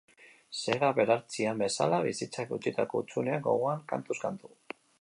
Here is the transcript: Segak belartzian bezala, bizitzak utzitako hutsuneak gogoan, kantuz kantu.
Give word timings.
Segak 0.59 0.93
belartzian 0.99 1.61
bezala, 1.63 1.99
bizitzak 2.07 2.55
utzitako 2.57 3.03
hutsuneak 3.03 3.45
gogoan, 3.49 3.85
kantuz 3.93 4.19
kantu. 4.25 4.55